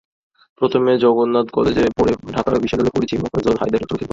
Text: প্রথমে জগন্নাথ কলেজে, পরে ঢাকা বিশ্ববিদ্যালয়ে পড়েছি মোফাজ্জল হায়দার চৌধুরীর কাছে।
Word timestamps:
প্রথমে 0.61 0.91
জগন্নাথ 0.97 1.47
কলেজে, 1.51 1.83
পরে 1.97 2.11
ঢাকা 2.33 2.49
বিশ্ববিদ্যালয়ে 2.55 2.95
পড়েছি 2.95 3.15
মোফাজ্জল 3.17 3.55
হায়দার 3.57 3.81
চৌধুরীর 3.81 3.99
কাছে। 3.99 4.09